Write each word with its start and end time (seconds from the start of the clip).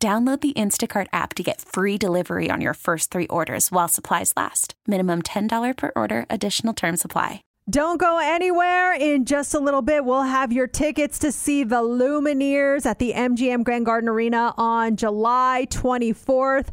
Download 0.00 0.40
the 0.40 0.52
Instacart 0.52 1.08
app 1.12 1.34
to 1.34 1.42
get 1.42 1.60
free 1.60 1.98
delivery 1.98 2.50
on 2.52 2.60
your 2.60 2.74
first 2.74 3.10
three 3.10 3.26
orders 3.26 3.72
while 3.72 3.88
supplies 3.88 4.32
last. 4.36 4.74
Minimum 4.86 5.22
$10 5.22 5.76
per 5.76 5.90
order, 5.96 6.24
additional 6.30 6.72
term 6.72 6.96
supply. 6.96 7.42
Don't 7.68 7.98
go 7.98 8.20
anywhere. 8.22 8.94
In 8.94 9.24
just 9.24 9.54
a 9.54 9.58
little 9.58 9.82
bit, 9.82 10.04
we'll 10.04 10.22
have 10.22 10.52
your 10.52 10.68
tickets 10.68 11.18
to 11.18 11.32
see 11.32 11.64
the 11.64 11.82
Lumineers 11.82 12.86
at 12.86 13.00
the 13.00 13.12
MGM 13.12 13.64
Grand 13.64 13.86
Garden 13.86 14.08
Arena 14.08 14.54
on 14.56 14.94
July 14.94 15.66
24th. 15.68 16.68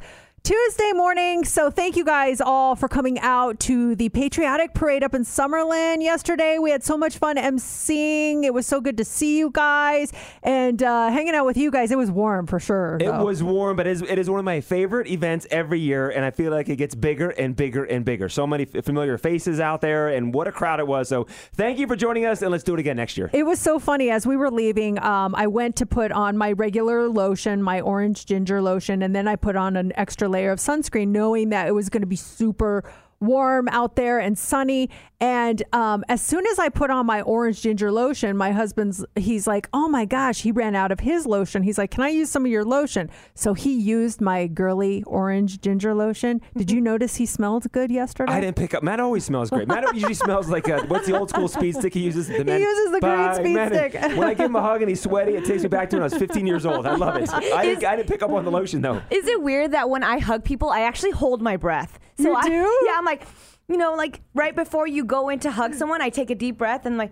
Tuesday 0.46 0.92
morning. 0.94 1.44
So 1.44 1.72
thank 1.72 1.96
you 1.96 2.06
guys 2.06 2.40
all 2.40 2.76
for 2.76 2.88
coming 2.88 3.18
out 3.18 3.60
to 3.62 3.96
the 3.96 4.10
patriotic 4.10 4.76
parade 4.76 5.04
up 5.04 5.16
in 5.16 5.24
Summerlin 5.24 6.04
yesterday. 6.04 6.60
We 6.60 6.70
had 6.70 6.84
so 6.84 7.00
much 7.00 7.18
fun 7.18 7.38
emceeing. 7.38 8.44
It 8.44 8.54
was 8.54 8.68
so 8.68 8.80
good 8.80 8.96
to 8.98 9.04
see 9.04 9.40
you 9.40 9.50
guys 9.50 10.14
and 10.44 10.84
uh, 10.84 11.10
hanging 11.10 11.34
out 11.34 11.48
with 11.48 11.58
you 11.58 11.72
guys. 11.72 11.90
It 11.90 11.98
was 11.98 12.12
warm 12.12 12.46
for 12.46 12.60
sure. 12.60 12.98
It 13.02 13.06
though. 13.06 13.26
was 13.26 13.42
warm, 13.42 13.76
but 13.76 13.88
it 13.88 13.94
is, 13.94 14.02
it 14.04 14.20
is 14.20 14.30
one 14.30 14.38
of 14.38 14.46
my 14.46 14.62
favorite 14.62 15.08
events 15.08 15.48
every 15.50 15.80
year, 15.80 16.12
and 16.12 16.24
I 16.24 16.30
feel 16.30 16.52
like 16.52 16.70
it 16.70 16.76
gets 16.76 16.94
bigger 16.94 17.32
and 17.32 17.56
bigger 17.56 17.84
and 17.84 18.06
bigger. 18.06 18.30
So 18.30 18.46
many 18.46 18.68
f- 18.72 18.86
familiar 18.86 19.18
faces 19.18 19.60
out 19.60 19.82
there, 19.82 20.10
and 20.10 20.32
what 20.32 20.48
a 20.48 20.52
crowd 20.52 20.80
it 20.80 20.86
was. 20.86 21.10
So 21.10 21.26
thank 21.54 21.80
you 21.80 21.88
for 21.88 21.96
joining 21.96 22.26
us, 22.26 22.44
and 22.44 22.52
let's 22.52 22.64
do 22.64 22.76
it 22.76 22.80
again 22.80 22.98
next 22.98 23.18
year. 23.18 23.32
It 23.34 23.48
was 23.48 23.60
so 23.60 23.80
funny. 23.80 24.12
As 24.12 24.28
we 24.28 24.38
were 24.38 24.52
leaving, 24.52 25.00
um, 25.00 25.34
I 25.34 25.48
went 25.48 25.76
to 25.78 25.88
put 25.88 26.12
on 26.12 26.38
my 26.38 26.52
regular 26.52 27.10
lotion, 27.10 27.64
my 27.64 27.82
orange 27.82 28.28
ginger 28.28 28.62
lotion, 28.62 29.02
and 29.02 29.16
then 29.16 29.28
I 29.28 29.38
put 29.38 29.56
on 29.56 29.76
an 29.76 29.92
extra 29.96 30.35
layer 30.36 30.52
of 30.52 30.60
sunscreen, 30.60 31.08
knowing 31.08 31.50
that 31.50 31.68
it 31.68 31.72
was 31.72 31.90
going 31.90 32.02
to 32.02 32.08
be 32.08 32.16
super 32.16 32.84
warm 33.20 33.68
out 33.70 33.96
there 33.96 34.20
and 34.20 34.38
sunny. 34.38 34.90
And 35.22 35.64
um, 35.74 36.04
as 36.10 36.22
soon 36.22 36.46
as 36.46 36.60
I 36.60 36.70
put 36.70 36.90
on 36.90 37.06
my 37.06 37.22
orange 37.22 37.62
ginger 37.62 37.92
lotion, 37.92 38.36
my 38.36 38.52
husband's 38.52 39.04
he's 39.16 39.48
like, 39.48 39.70
"Oh 39.74 39.88
my 39.88 40.06
gosh!" 40.06 40.42
He 40.42 40.52
ran 40.52 40.76
out 40.76 40.92
of 40.92 41.00
his 41.00 41.26
lotion. 41.26 41.64
He's 41.64 41.78
like, 41.78 41.92
"Can 41.92 42.04
I 42.04 42.10
use 42.10 42.30
some 42.30 42.46
of 42.46 42.52
your 42.52 42.66
lotion?" 42.66 43.10
So 43.34 43.54
he 43.54 43.74
used 43.74 44.20
my 44.20 44.48
girly 44.48 45.04
orange 45.04 45.62
ginger 45.62 45.94
lotion. 45.94 46.42
Did 46.58 46.70
you 46.70 46.82
notice 46.82 47.16
he 47.16 47.26
smelled 47.26 47.72
good 47.72 47.92
yesterday? 47.92 48.32
I 48.34 48.42
didn't 48.42 48.58
pick 48.58 48.74
up. 48.74 48.84
Matt 48.84 49.00
always 49.00 49.24
smells 49.24 49.50
great. 49.50 49.68
Matt 49.68 49.86
usually 49.94 50.14
smells 50.26 50.50
like 50.50 50.68
a, 50.68 50.82
what's 50.82 51.08
the 51.08 51.18
old 51.18 51.30
school 51.30 51.48
speed 51.48 51.76
stick 51.76 51.94
he 51.94 52.02
uses? 52.02 52.28
The 52.28 52.44
men- 52.44 52.62
uses 52.62 52.92
the 52.92 53.00
green 53.00 53.34
speed 53.36 53.56
Matt. 53.56 53.72
stick. 53.72 53.94
When 54.18 54.24
I 54.28 54.34
give 54.34 54.48
him 54.48 54.56
a 54.58 54.62
hug 54.62 54.82
and 54.82 54.90
he's 54.90 55.02
sweaty, 55.02 55.36
it 55.36 55.46
takes 55.46 55.64
me 55.64 55.70
back 55.70 55.90
to 55.92 55.96
when 55.96 56.04
I 56.04 56.06
was 56.06 56.16
15 56.16 56.46
years 56.46 56.66
old. 56.66 56.86
I 56.86 56.96
love 56.96 57.16
it. 57.16 57.30
I, 57.34 57.66
didn't, 57.66 57.86
I 57.86 57.96
didn't 57.96 58.10
pick 58.10 58.22
up 58.22 58.32
on 58.32 58.44
the 58.44 58.52
lotion 58.52 58.82
though. 58.82 59.02
Is 59.10 59.28
it 59.28 59.42
weird 59.42 59.72
that 59.72 59.90
when 59.90 60.04
I 60.04 60.20
hug 60.20 60.44
people, 60.44 60.70
I 60.70 60.82
actually 60.82 61.12
hold 61.12 61.42
my 61.42 61.56
breath? 61.58 62.00
So 62.18 62.30
You 62.30 62.36
I, 62.36 62.48
do? 62.48 62.80
Yeah, 62.86 62.96
I'm 62.98 63.06
like, 63.06 63.28
you 63.68 63.78
know, 63.78 63.96
like 63.96 64.22
right 64.34 64.56
before 64.56 64.88
you 64.88 65.04
go 65.06 65.30
in 65.30 65.40
to 65.40 65.52
hug 65.52 65.74
someone, 65.74 66.02
I 66.02 66.10
take 66.10 66.30
a 66.30 66.36
deep 66.36 66.58
breath 66.58 66.86
and 66.86 66.98
like, 66.98 67.12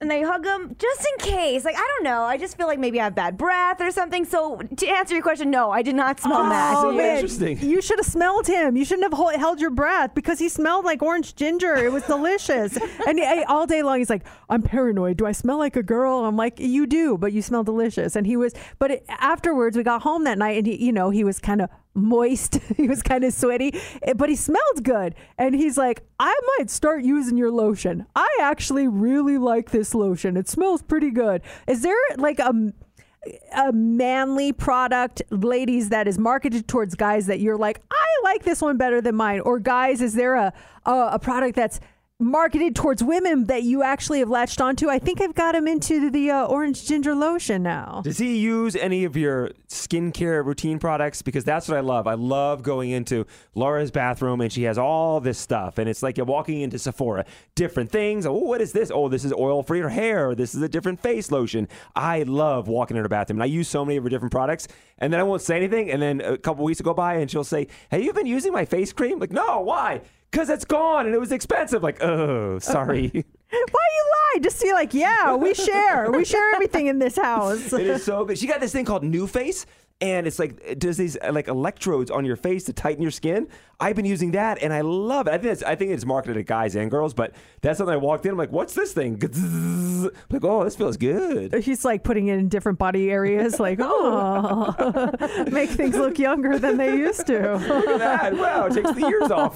and 0.00 0.12
I 0.12 0.22
hug 0.22 0.44
them 0.44 0.76
just 0.78 1.00
in 1.00 1.32
case. 1.32 1.64
Like 1.64 1.76
I 1.76 1.80
don't 1.94 2.04
know, 2.04 2.22
I 2.22 2.36
just 2.36 2.56
feel 2.56 2.66
like 2.66 2.78
maybe 2.78 3.00
I 3.00 3.04
have 3.04 3.14
bad 3.14 3.36
breath 3.38 3.80
or 3.80 3.90
something. 3.90 4.24
So 4.24 4.58
to 4.58 4.86
answer 4.86 5.14
your 5.14 5.22
question, 5.22 5.50
no, 5.50 5.70
I 5.70 5.82
did 5.82 5.94
not 5.94 6.20
smell 6.20 6.42
that. 6.44 6.74
Oh, 6.76 6.88
oh 6.90 6.92
man. 6.92 7.16
interesting. 7.16 7.58
You 7.58 7.80
should 7.80 7.98
have 7.98 8.06
smelled 8.06 8.46
him. 8.46 8.76
You 8.76 8.84
shouldn't 8.84 9.04
have 9.04 9.12
hol- 9.12 9.36
held 9.38 9.60
your 9.60 9.70
breath 9.70 10.14
because 10.14 10.38
he 10.38 10.48
smelled 10.48 10.84
like 10.84 11.02
orange 11.02 11.34
ginger. 11.36 11.74
It 11.76 11.90
was 11.92 12.02
delicious. 12.04 12.76
and 13.06 13.18
he, 13.18 13.44
all 13.44 13.66
day 13.66 13.82
long, 13.82 13.98
he's 13.98 14.10
like, 14.10 14.24
I'm 14.48 14.62
paranoid. 14.62 15.16
Do 15.16 15.26
I 15.26 15.32
smell 15.32 15.58
like 15.58 15.76
a 15.76 15.82
girl? 15.82 16.24
I'm 16.24 16.36
like, 16.36 16.60
you 16.60 16.86
do, 16.86 17.16
but 17.16 17.32
you 17.32 17.40
smell 17.40 17.64
delicious. 17.64 18.14
And 18.14 18.26
he 18.26 18.36
was, 18.36 18.52
but 18.78 18.90
it, 18.90 19.04
afterwards, 19.08 19.76
we 19.76 19.82
got 19.84 20.02
home 20.02 20.24
that 20.24 20.38
night 20.38 20.58
and 20.58 20.66
he, 20.66 20.84
you 20.84 20.92
know, 20.92 21.10
he 21.10 21.24
was 21.24 21.38
kind 21.38 21.62
of 21.62 21.70
moist. 21.94 22.58
he 22.76 22.88
was 22.88 23.02
kind 23.02 23.24
of 23.24 23.32
sweaty, 23.32 23.72
eh, 24.02 24.12
but 24.14 24.28
he 24.28 24.36
smelled 24.36 24.82
good. 24.82 25.14
And 25.38 25.54
he's 25.54 25.78
like, 25.78 26.02
I 26.18 26.34
might 26.58 26.70
start 26.70 27.02
using 27.02 27.36
your 27.36 27.50
lotion. 27.50 28.06
I 28.14 28.28
actually 28.40 28.88
really 28.88 29.38
like 29.38 29.70
this 29.70 29.94
lotion. 29.94 30.36
It 30.36 30.48
smells 30.48 30.82
pretty 30.82 31.10
good. 31.10 31.42
Is 31.66 31.82
there 31.82 31.96
like 32.16 32.38
a, 32.38 32.72
a 33.56 33.72
manly 33.72 34.52
product, 34.52 35.22
ladies, 35.30 35.88
that 35.88 36.06
is 36.08 36.18
marketed 36.18 36.68
towards 36.68 36.94
guys 36.94 37.26
that 37.26 37.40
you're 37.40 37.56
like, 37.56 37.80
I 37.90 38.06
like 38.22 38.44
this 38.44 38.60
one 38.60 38.76
better 38.76 39.00
than 39.00 39.14
mine? 39.14 39.40
Or 39.40 39.58
guys, 39.58 40.00
is 40.02 40.14
there 40.14 40.34
a 40.34 40.52
a, 40.86 41.10
a 41.12 41.18
product 41.18 41.56
that's 41.56 41.80
marketed 42.20 42.76
towards 42.76 43.02
women 43.02 43.46
that 43.46 43.64
you 43.64 43.82
actually 43.82 44.20
have 44.20 44.28
latched 44.28 44.60
onto? 44.60 44.88
I 44.88 44.98
think 44.98 45.20
I've 45.20 45.34
got 45.34 45.54
him 45.54 45.66
into 45.66 46.10
the 46.10 46.30
uh, 46.30 46.46
orange 46.46 46.86
ginger 46.86 47.14
lotion 47.14 47.62
now. 47.62 48.02
Does 48.04 48.18
he 48.18 48.36
use 48.36 48.76
any 48.76 49.04
of 49.04 49.16
your 49.16 49.50
skincare 49.68 50.44
routine 50.44 50.78
products? 50.78 51.22
Because 51.22 51.44
that's 51.44 51.68
what 51.68 51.76
I 51.76 51.80
love. 51.80 52.06
I 52.06 52.14
love 52.14 52.62
going 52.62 52.90
into 52.90 53.26
Laura's 53.54 53.90
bathroom 53.90 54.40
and 54.40 54.52
she 54.52 54.62
has 54.62 54.78
all 54.78 55.20
this 55.20 55.38
stuff. 55.38 55.78
And 55.78 55.88
it's 55.88 56.02
like 56.02 56.16
you're 56.16 56.26
walking 56.26 56.60
into 56.60 56.78
Sephora. 56.78 57.24
Different 57.56 57.90
things. 57.90 58.26
Oh, 58.26 58.32
what 58.34 58.60
is 58.60 58.72
this? 58.72 58.92
Oh, 58.94 59.08
this 59.08 59.24
is 59.24 59.32
oil 59.32 59.64
for 59.64 59.74
your 59.74 59.88
hair. 59.88 60.34
This 60.36 60.54
is 60.54 60.62
a 60.62 60.68
different 60.68 61.00
face 61.00 61.32
lotion. 61.32 61.68
I 61.96 62.22
love 62.22 62.68
walking 62.68 62.96
in 62.96 63.02
her 63.02 63.08
bathroom. 63.08 63.38
And 63.38 63.42
I 63.42 63.46
use 63.46 63.68
so 63.68 63.84
many 63.84 63.96
of 63.96 64.04
her 64.04 64.10
different 64.10 64.32
products. 64.32 64.68
And 64.98 65.12
then 65.12 65.18
I 65.18 65.24
won't 65.24 65.42
say 65.42 65.56
anything. 65.56 65.90
And 65.90 66.00
then 66.00 66.20
a 66.20 66.38
couple 66.38 66.64
weeks 66.64 66.80
go 66.80 66.94
by 66.94 67.14
and 67.14 67.28
she'll 67.28 67.42
say, 67.42 67.66
Have 67.90 68.02
you 68.02 68.12
been 68.12 68.26
using 68.26 68.52
my 68.52 68.64
face 68.64 68.92
cream? 68.92 69.18
Like, 69.18 69.32
no, 69.32 69.60
why? 69.60 70.02
Because 70.34 70.50
it's 70.50 70.64
gone 70.64 71.06
and 71.06 71.14
it 71.14 71.20
was 71.20 71.30
expensive. 71.30 71.84
Like, 71.84 72.02
oh, 72.02 72.56
uh-huh. 72.56 72.58
sorry. 72.58 73.08
Why 73.12 73.20
you 73.52 74.04
lie? 74.34 74.40
Just 74.42 74.60
be 74.60 74.72
like, 74.72 74.92
yeah, 74.92 75.36
we 75.36 75.54
share. 75.54 76.10
we 76.10 76.24
share 76.24 76.52
everything 76.56 76.88
in 76.88 76.98
this 76.98 77.14
house. 77.14 77.72
it 77.72 77.86
is 77.86 78.04
so 78.04 78.24
good. 78.24 78.36
She 78.36 78.48
got 78.48 78.60
this 78.60 78.72
thing 78.72 78.84
called 78.84 79.04
New 79.04 79.28
Face, 79.28 79.64
and 80.04 80.26
it's 80.26 80.38
like 80.38 80.60
it 80.62 80.78
does 80.78 80.98
these 80.98 81.16
uh, 81.16 81.32
like 81.32 81.48
electrodes 81.48 82.10
on 82.10 82.26
your 82.26 82.36
face 82.36 82.64
to 82.64 82.74
tighten 82.74 83.00
your 83.00 83.10
skin. 83.10 83.48
I've 83.80 83.96
been 83.96 84.04
using 84.04 84.32
that, 84.32 84.62
and 84.62 84.72
I 84.72 84.82
love 84.82 85.26
it. 85.26 85.32
I 85.32 85.38
think 85.38 85.52
it's 85.52 85.62
I 85.62 85.76
think 85.76 85.92
it's 85.92 86.04
marketed 86.04 86.36
to 86.36 86.42
guys 86.42 86.76
and 86.76 86.90
girls, 86.90 87.14
but 87.14 87.34
that's 87.62 87.78
something 87.78 87.94
I 87.94 87.96
walked 87.96 88.26
in. 88.26 88.32
I'm 88.32 88.36
like, 88.36 88.52
what's 88.52 88.74
this 88.74 88.92
thing? 88.92 89.18
I'm 89.22 90.10
like, 90.28 90.44
oh, 90.44 90.62
this 90.62 90.76
feels 90.76 90.98
good. 90.98 91.54
He's 91.54 91.86
like 91.86 92.04
putting 92.04 92.28
it 92.28 92.38
in 92.38 92.50
different 92.50 92.78
body 92.78 93.10
areas, 93.10 93.58
like, 93.58 93.78
oh, 93.82 95.10
make 95.50 95.70
things 95.70 95.96
look 95.96 96.18
younger 96.18 96.58
than 96.58 96.76
they 96.76 96.96
used 96.96 97.26
to. 97.28 97.54
Look 97.54 97.88
at 97.88 97.98
that! 97.98 98.34
Wow, 98.34 98.66
it 98.66 98.74
takes 98.74 98.92
the 98.92 99.08
years 99.08 99.30
off. 99.30 99.54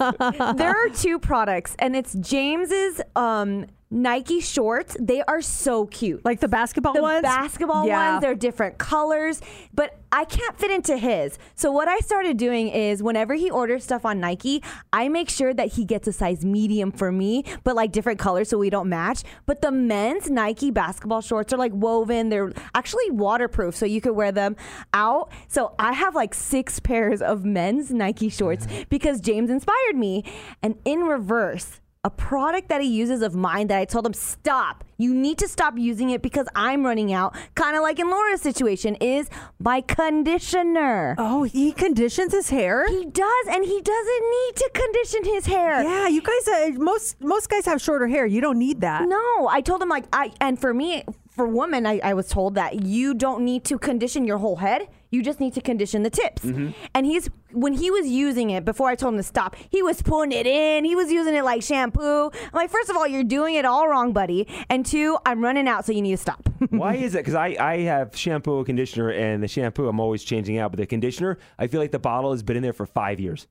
there 0.57 0.71
are 0.71 0.89
two 0.89 1.19
products, 1.19 1.77
and 1.79 1.95
it's 1.95 2.15
James's 2.15 3.03
um, 3.17 3.67
Nike 3.91 4.41
shorts. 4.41 4.97
They 5.01 5.23
are 5.23 5.41
so 5.41 5.87
cute. 5.87 6.25
Like 6.25 6.41
the 6.41 6.49
basketball 6.49 6.93
the 6.93 7.01
ones? 7.01 7.23
basketball 7.23 7.87
Yeah. 7.87 8.13
ones, 8.13 8.23
they're 8.23 8.35
different 8.35 8.77
colors, 8.77 9.41
but 9.73 9.99
I 10.13 10.25
can't 10.25 10.59
fit 10.59 10.71
into 10.71 10.97
his. 10.99 11.39
So 11.55 11.73
what 11.73 11.89
I 11.89 11.99
started 12.01 12.37
doing 12.37 12.69
is 12.69 13.03
whenever 13.03 13.35
he 13.35 13.51
orders 13.51 13.85
stuff 13.85 14.05
on 14.05 14.21
Nike, 14.21 14.63
I 14.93 15.09
make 15.09 15.31
sure 15.31 15.55
that 15.55 15.73
he 15.73 15.85
gets 15.85 16.07
a 16.07 16.13
size 16.13 16.45
medium 16.45 16.93
for 16.93 17.11
me, 17.11 17.45
but 17.65 17.77
like 17.77 17.93
different 17.93 18.19
colors 18.19 18.51
so 18.51 18.59
we 18.59 18.69
don't 18.69 18.89
match. 18.91 19.23
But 19.47 19.63
the 19.63 19.71
men's 19.71 20.31
Nike 20.31 20.71
basketball 20.71 21.23
shorts 21.23 21.53
are 21.53 21.59
like 21.59 21.73
woven. 21.73 22.29
They're 22.29 22.53
actually 22.75 23.11
waterproof 23.11 23.75
so 23.75 23.87
you 23.87 24.03
could 24.03 24.13
wear 24.15 24.33
them 24.33 24.57
out. 24.93 25.31
So 25.49 25.75
I 25.79 25.95
have 25.95 26.15
like 26.15 26.35
six 26.35 26.79
pairs 26.79 27.23
of 27.23 27.45
men's 27.45 27.91
Nike 27.91 28.29
shorts 28.29 28.67
because 28.91 29.21
James 29.21 29.49
inspired 29.49 29.97
me. 29.97 30.25
And 30.63 30.77
in 30.85 31.01
reverse, 31.01 31.81
a 32.05 32.11
product 32.11 32.69
that 32.69 32.81
he 32.81 32.89
uses 32.89 33.23
of 33.23 33.35
mine 33.35 33.67
that 33.69 33.79
I 33.79 33.85
told 33.85 34.07
him 34.07 34.15
stop. 34.15 34.85
You 34.99 35.13
need 35.15 35.39
to 35.39 35.49
stop 35.49 35.77
using 35.77 36.11
it 36.11 36.23
because 36.23 36.47
I'm 36.55 36.85
running 36.85 37.13
out. 37.13 37.37
Kind 37.55 37.77
of 37.77 37.83
like 37.83 37.99
in 37.99 38.09
Laura's 38.09 38.41
situation 38.41 38.95
is 38.97 39.29
my 39.59 39.81
conditioner. 39.81 41.17
Oh, 41.19 41.43
he 41.43 41.73
conditions 41.73 42.33
his 42.33 42.51
hair? 42.51 42.89
He 42.89 43.05
does, 43.05 43.47
and 43.49 43.65
he 43.65 43.81
doesn't 43.81 44.25
need 44.31 44.57
to 44.57 44.71
condition 44.75 45.25
his 45.25 45.47
hair. 45.47 45.83
Yeah, 45.83 46.09
you 46.09 46.23
guys. 46.23 46.49
Uh, 46.49 46.71
most 46.79 47.21
most 47.21 47.49
guys 47.49 47.67
have 47.67 47.81
shorter 47.81 48.07
hair. 48.07 48.27
You 48.27 48.41
don't 48.41 48.59
need 48.59 48.81
that. 48.81 49.09
No, 49.09 49.49
I 49.49 49.61
told 49.61 49.83
him 49.83 49.89
like 49.89 50.05
I 50.13 50.33
and 50.41 50.59
for 50.59 50.73
me, 50.73 51.05
for 51.39 51.47
women, 51.47 51.87
I, 51.87 52.01
I 52.03 52.15
was 52.15 52.27
told 52.27 52.57
that 52.57 52.83
you 52.83 53.15
don't 53.15 53.45
need 53.45 53.65
to 53.67 53.79
condition 53.79 54.25
your 54.25 54.39
whole 54.39 54.57
head. 54.57 54.89
You 55.11 55.23
just 55.23 55.39
need 55.39 55.55
to 55.55 55.61
condition 55.61 56.03
the 56.03 56.11
tips. 56.11 56.43
Mm-hmm. 56.43 56.71
And 56.95 57.07
he's 57.07 57.31
when 57.53 57.75
he 57.75 57.93
was 57.93 58.09
using 58.09 58.51
it 58.51 58.65
before 58.65 58.89
I 58.89 58.97
told 58.97 59.15
him 59.15 59.19
to 59.19 59.23
stop, 59.23 59.55
he 59.71 59.81
was 59.81 60.03
putting 60.03 60.33
it 60.33 60.49
in. 60.49 60.85
He 60.85 60.97
was 60.97 61.13
using 61.13 61.35
it 61.35 61.45
like 61.45 61.63
shampoo. 61.63 62.31
I'm 62.33 62.51
like, 62.53 62.71
first 62.71 62.91
of 62.91 62.97
all, 62.97 63.07
you're 63.07 63.23
doing 63.23 63.55
it 63.55 63.65
all 63.65 63.89
wrong, 63.89 64.13
buddy. 64.13 64.49
And 64.69 64.85
two, 64.85 65.17
I'm 65.25 65.41
running 65.41 65.69
out, 65.69 65.87
so 65.87 65.93
you 65.93 66.03
need 66.03 66.11
to 66.11 66.17
stop. 66.17 66.47
Why 66.71 66.97
is 66.97 67.15
it? 67.15 67.19
Because 67.19 67.37
I, 67.37 67.57
I 67.61 67.79
have 67.83 68.17
shampoo, 68.17 68.65
conditioner, 68.65 69.11
and 69.11 69.41
the 69.41 69.49
shampoo 69.49 69.87
I'm 69.87 70.01
always 70.01 70.25
changing 70.25 70.59
out, 70.59 70.73
but 70.73 70.79
the 70.79 70.87
conditioner, 70.87 71.39
I 71.57 71.69
feel 71.69 71.81
like 71.81 71.93
the 71.93 72.01
bottle 72.01 72.33
has 72.33 72.43
been 72.43 72.57
in 72.57 72.65
there 72.65 72.73
for 72.73 72.85
five 72.85 73.21
years. 73.21 73.47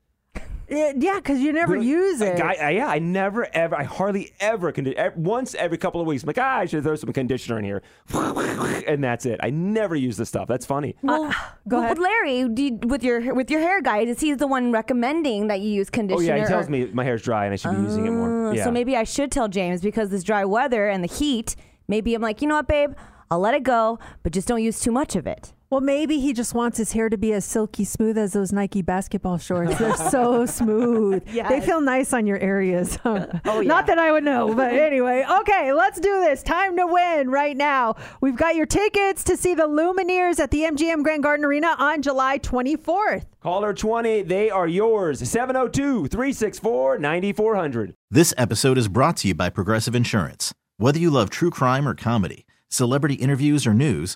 Uh, 0.69 0.93
yeah, 0.97 1.15
because 1.15 1.39
you 1.39 1.53
never 1.53 1.75
use 1.77 2.19
it. 2.21 2.37
Guy, 2.37 2.55
uh, 2.55 2.67
yeah, 2.69 2.87
I 2.87 2.99
never 2.99 3.47
ever, 3.53 3.75
I 3.75 3.83
hardly 3.83 4.33
ever 4.39 4.71
condi- 4.73 4.97
e- 4.99 5.13
Once 5.15 5.55
every 5.55 5.77
couple 5.77 6.01
of 6.01 6.07
weeks, 6.07 6.23
I'm 6.23 6.27
like, 6.27 6.37
ah, 6.37 6.57
I 6.59 6.65
should 6.65 6.83
throw 6.83 6.95
some 6.95 7.11
conditioner 7.13 7.57
in 7.59 7.63
here, 7.65 7.81
and 8.13 9.03
that's 9.03 9.25
it. 9.25 9.39
I 9.41 9.49
never 9.49 9.95
use 9.95 10.17
this 10.17 10.27
stuff. 10.29 10.47
That's 10.47 10.65
funny. 10.65 10.95
Well, 11.01 11.31
go 11.67 11.77
Well, 11.77 11.83
ahead. 11.85 11.99
Larry, 11.99 12.47
do 12.49 12.63
you, 12.63 12.79
with 12.83 13.03
your 13.03 13.33
with 13.33 13.49
your 13.49 13.61
hair 13.61 13.81
guy, 13.81 13.99
is 13.99 14.19
he 14.19 14.33
the 14.33 14.47
one 14.47 14.71
recommending 14.71 15.47
that 15.47 15.61
you 15.61 15.69
use 15.69 15.89
conditioner? 15.89 16.33
oh 16.33 16.35
conditioner? 16.35 16.37
yeah, 16.37 16.43
he 16.43 16.49
tells 16.49 16.67
or- 16.67 16.71
me 16.71 16.85
my 16.93 17.03
hair's 17.03 17.21
dry 17.21 17.45
and 17.45 17.53
I 17.53 17.55
should 17.55 17.75
be 17.75 17.83
using 17.83 18.05
it 18.05 18.11
more. 18.11 18.49
Uh, 18.49 18.53
Yeah. 18.53 18.63
So 18.65 18.71
maybe 18.71 18.95
I 18.97 19.03
should 19.03 19.31
tell 19.31 19.47
James 19.47 19.81
because 19.81 20.09
this 20.09 20.23
dry 20.23 20.43
weather 20.45 20.87
and 20.89 21.03
the 21.03 21.07
heat. 21.13 21.55
Maybe 21.87 22.13
I'm 22.13 22.21
like, 22.21 22.41
you 22.41 22.47
know 22.49 22.55
what, 22.55 22.67
babe? 22.67 22.91
I'll 23.31 23.39
let 23.39 23.53
it 23.53 23.63
go, 23.63 23.99
but 24.23 24.31
just 24.33 24.47
don't 24.47 24.61
use 24.63 24.79
too 24.81 24.91
much 24.91 25.15
of 25.15 25.27
it. 25.27 25.53
Well, 25.69 25.81
maybe 25.81 26.19
he 26.21 26.31
just 26.31 26.53
wants 26.53 26.77
his 26.77 26.93
hair 26.93 27.09
to 27.09 27.17
be 27.17 27.33
as 27.33 27.43
silky 27.43 27.83
smooth 27.83 28.17
as 28.17 28.31
those 28.31 28.53
Nike 28.53 28.81
basketball 28.81 29.37
shorts. 29.37 29.77
They're 29.77 29.97
so 29.97 30.45
smooth. 30.45 31.25
They 31.25 31.59
feel 31.59 31.81
nice 31.81 32.13
on 32.13 32.25
your 32.25 32.37
areas. 32.39 32.97
oh, 33.03 33.27
yeah. 33.45 33.61
Not 33.63 33.85
that 33.87 33.99
I 33.99 34.13
would 34.13 34.23
know, 34.23 34.53
but 34.55 34.73
anyway. 34.73 35.25
Okay, 35.41 35.73
let's 35.73 35.99
do 35.99 36.21
this. 36.21 36.41
Time 36.41 36.77
to 36.77 36.87
win 36.87 37.29
right 37.29 37.57
now. 37.57 37.95
We've 38.21 38.37
got 38.37 38.55
your 38.55 38.65
tickets 38.65 39.25
to 39.25 39.35
see 39.35 39.55
the 39.55 39.67
Lumineers 39.67 40.39
at 40.39 40.51
the 40.51 40.61
MGM 40.61 41.03
Grand 41.03 41.23
Garden 41.23 41.43
Arena 41.43 41.75
on 41.77 42.01
July 42.01 42.39
24th. 42.39 43.25
Caller 43.41 43.73
20, 43.73 44.21
they 44.21 44.49
are 44.49 44.67
yours. 44.69 45.19
702 45.29 46.07
364 46.07 46.97
9400. 46.99 47.93
This 48.09 48.33
episode 48.37 48.77
is 48.77 48.87
brought 48.87 49.17
to 49.17 49.27
you 49.27 49.35
by 49.35 49.49
Progressive 49.49 49.95
Insurance. 49.95 50.53
Whether 50.77 50.99
you 50.99 51.09
love 51.09 51.29
true 51.29 51.49
crime 51.49 51.85
or 51.87 51.93
comedy, 51.93 52.45
celebrity 52.69 53.15
interviews 53.15 53.67
or 53.67 53.73
news, 53.73 54.15